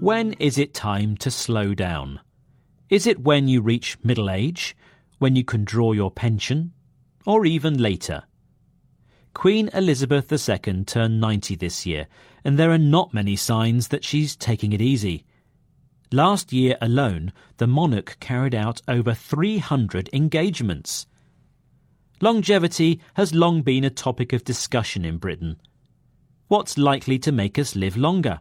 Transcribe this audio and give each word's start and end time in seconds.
When 0.00 0.34
is 0.34 0.58
it 0.58 0.74
time 0.74 1.16
to 1.18 1.30
slow 1.30 1.72
down? 1.72 2.20
Is 2.90 3.06
it 3.06 3.20
when 3.20 3.48
you 3.48 3.62
reach 3.62 3.96
middle 4.04 4.28
age, 4.28 4.76
when 5.18 5.34
you 5.36 5.42
can 5.42 5.64
draw 5.64 5.92
your 5.92 6.10
pension, 6.10 6.72
or 7.24 7.46
even 7.46 7.78
later? 7.78 8.24
Queen 9.32 9.70
Elizabeth 9.72 10.30
II 10.30 10.84
turned 10.84 11.18
90 11.18 11.56
this 11.56 11.86
year, 11.86 12.08
and 12.44 12.58
there 12.58 12.70
are 12.70 12.78
not 12.78 13.14
many 13.14 13.36
signs 13.36 13.88
that 13.88 14.04
she's 14.04 14.36
taking 14.36 14.74
it 14.74 14.82
easy. 14.82 15.24
Last 16.12 16.52
year 16.52 16.76
alone, 16.82 17.32
the 17.56 17.66
monarch 17.66 18.18
carried 18.20 18.54
out 18.54 18.82
over 18.86 19.14
300 19.14 20.10
engagements. 20.12 21.06
Longevity 22.20 23.00
has 23.14 23.34
long 23.34 23.62
been 23.62 23.82
a 23.82 23.90
topic 23.90 24.34
of 24.34 24.44
discussion 24.44 25.06
in 25.06 25.16
Britain. 25.16 25.56
What's 26.48 26.76
likely 26.76 27.18
to 27.20 27.32
make 27.32 27.58
us 27.58 27.74
live 27.74 27.96
longer? 27.96 28.40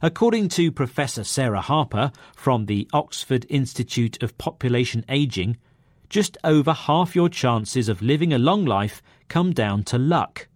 According 0.00 0.50
to 0.50 0.70
Professor 0.70 1.24
Sarah 1.24 1.60
Harper 1.60 2.12
from 2.36 2.66
the 2.66 2.88
Oxford 2.92 3.44
Institute 3.48 4.22
of 4.22 4.38
Population 4.38 5.04
Aging, 5.08 5.56
just 6.08 6.38
over 6.44 6.72
half 6.72 7.16
your 7.16 7.28
chances 7.28 7.88
of 7.88 8.00
living 8.00 8.32
a 8.32 8.38
long 8.38 8.64
life 8.64 9.02
come 9.26 9.52
down 9.52 9.82
to 9.84 9.98
luck. 9.98 10.46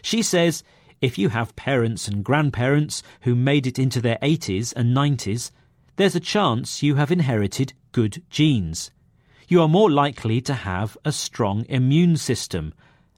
She 0.00 0.22
says 0.22 0.62
if 1.00 1.18
you 1.18 1.30
have 1.30 1.56
parents 1.56 2.06
and 2.06 2.24
grandparents 2.24 3.02
who 3.22 3.34
made 3.34 3.66
it 3.66 3.80
into 3.80 4.00
their 4.00 4.18
80s 4.22 4.72
and 4.76 4.96
90s, 4.96 5.50
there's 5.96 6.14
a 6.14 6.20
chance 6.20 6.82
you 6.82 6.94
have 6.94 7.10
inherited 7.10 7.72
good 7.90 8.22
genes. 8.30 8.92
You 9.48 9.60
are 9.60 9.68
more 9.68 9.90
likely 9.90 10.40
to 10.42 10.54
have 10.54 10.96
a 11.04 11.10
strong 11.10 11.66
immune 11.68 12.16
system 12.16 12.72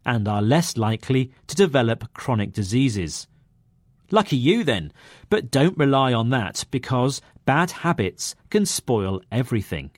and 0.07 0.27
are 0.27 0.41
less 0.41 0.79
likely 0.79 1.33
to 1.49 1.55
develop 1.55 2.15
chronic 2.15 2.53
diseases. 2.53 3.27
Lucky 4.11 4.37
you 4.37 4.63
then, 4.63 4.93
but 5.29 5.51
don't 5.51 5.77
rely 5.77 6.13
on 6.13 6.31
that 6.31 6.65
because 6.71 7.21
bad 7.45 7.71
habits 7.71 8.35
can 8.51 8.67
spoil 8.67 9.21
everything. 9.33 9.91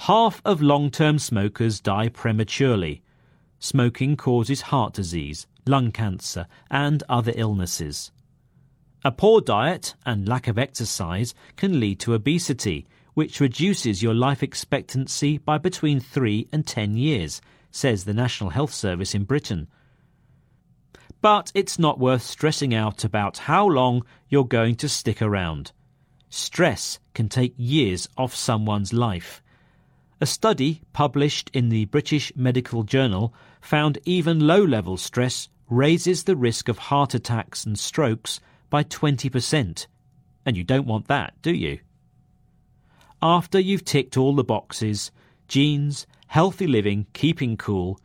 Half 0.00 0.40
of 0.44 0.62
long 0.62 0.90
term 0.90 1.18
smokers 1.18 1.80
die 1.80 2.08
prematurely. 2.08 3.02
Smoking 3.58 4.16
causes 4.16 4.62
heart 4.62 4.94
disease, 4.94 5.46
lung 5.66 5.92
cancer, 5.92 6.46
and 6.70 7.02
other 7.08 7.32
illnesses. 7.36 8.10
A 9.04 9.12
poor 9.12 9.40
diet 9.40 9.94
and 10.04 10.28
lack 10.28 10.48
of 10.48 10.58
exercise 10.58 11.34
can 11.56 11.80
lead 11.80 12.00
to 12.00 12.14
obesity, 12.14 12.86
which 13.14 13.40
reduces 13.40 14.02
your 14.02 14.14
life 14.14 14.42
expectancy 14.42 15.38
by 15.38 15.58
between 15.58 16.00
3 16.00 16.48
and 16.52 16.66
10 16.66 16.96
years, 16.96 17.40
says 17.70 18.04
the 18.04 18.14
National 18.14 18.50
Health 18.50 18.72
Service 18.72 19.14
in 19.14 19.24
Britain. 19.24 19.68
But 21.20 21.52
it's 21.54 21.78
not 21.78 21.98
worth 21.98 22.22
stressing 22.22 22.74
out 22.74 23.04
about 23.04 23.38
how 23.38 23.66
long 23.66 24.04
you're 24.28 24.44
going 24.44 24.76
to 24.76 24.88
stick 24.88 25.20
around. 25.20 25.72
Stress 26.30 26.98
can 27.12 27.28
take 27.28 27.54
years 27.56 28.08
off 28.16 28.34
someone's 28.34 28.92
life. 28.92 29.42
A 30.20 30.26
study 30.26 30.82
published 30.92 31.50
in 31.52 31.68
the 31.68 31.86
British 31.86 32.32
Medical 32.36 32.82
Journal 32.84 33.34
found 33.60 33.98
even 34.04 34.46
low 34.46 34.62
level 34.62 34.96
stress 34.96 35.48
raises 35.68 36.24
the 36.24 36.36
risk 36.36 36.68
of 36.68 36.78
heart 36.78 37.14
attacks 37.14 37.64
and 37.64 37.78
strokes 37.78 38.40
by 38.70 38.84
20%. 38.84 39.86
And 40.46 40.56
you 40.56 40.64
don't 40.64 40.86
want 40.86 41.08
that, 41.08 41.34
do 41.42 41.52
you? 41.52 41.80
After 43.22 43.58
you've 43.58 43.84
ticked 43.84 44.16
all 44.16 44.34
the 44.34 44.44
boxes 44.44 45.10
genes, 45.48 46.06
healthy 46.28 46.66
living, 46.66 47.06
keeping 47.12 47.56
cool 47.56 47.98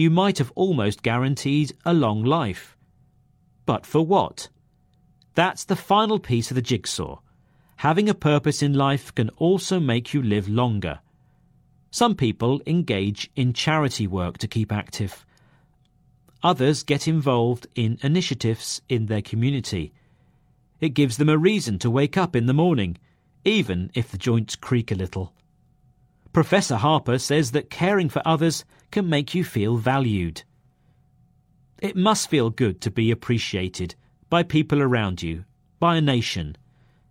you 0.00 0.10
might 0.10 0.38
have 0.38 0.52
almost 0.54 1.02
guaranteed 1.02 1.72
a 1.84 1.94
long 1.94 2.24
life. 2.24 2.76
But 3.66 3.86
for 3.86 4.04
what? 4.04 4.48
That's 5.34 5.64
the 5.64 5.76
final 5.76 6.18
piece 6.18 6.50
of 6.50 6.54
the 6.54 6.62
jigsaw. 6.62 7.20
Having 7.76 8.08
a 8.08 8.14
purpose 8.14 8.62
in 8.62 8.74
life 8.74 9.14
can 9.14 9.28
also 9.36 9.78
make 9.78 10.12
you 10.12 10.22
live 10.22 10.48
longer. 10.48 11.00
Some 11.90 12.14
people 12.14 12.60
engage 12.66 13.30
in 13.36 13.52
charity 13.52 14.06
work 14.06 14.38
to 14.38 14.48
keep 14.48 14.72
active. 14.72 15.24
Others 16.42 16.82
get 16.82 17.06
involved 17.06 17.66
in 17.74 17.98
initiatives 18.02 18.80
in 18.88 19.06
their 19.06 19.22
community 19.22 19.92
it 20.80 20.94
gives 20.94 21.18
them 21.18 21.28
a 21.28 21.36
reason 21.36 21.78
to 21.78 21.90
wake 21.90 22.16
up 22.16 22.34
in 22.34 22.46
the 22.46 22.54
morning, 22.54 22.96
even 23.44 23.90
if 23.94 24.10
the 24.10 24.18
joints 24.18 24.56
creak 24.56 24.90
a 24.90 24.94
little. 24.94 25.34
Professor 26.32 26.76
Harper 26.76 27.18
says 27.18 27.50
that 27.52 27.70
caring 27.70 28.08
for 28.08 28.22
others 28.24 28.64
can 28.90 29.08
make 29.08 29.34
you 29.34 29.44
feel 29.44 29.76
valued. 29.76 30.42
It 31.82 31.96
must 31.96 32.30
feel 32.30 32.50
good 32.50 32.80
to 32.82 32.90
be 32.90 33.10
appreciated 33.10 33.94
by 34.28 34.42
people 34.44 34.80
around 34.80 35.22
you, 35.22 35.44
by 35.80 35.96
a 35.96 36.00
nation. 36.00 36.56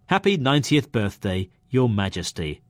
Happy 0.05 0.37
90th 0.37 0.91
birthday, 0.91 1.49
Your 1.69 1.89
Majesty. 1.89 2.61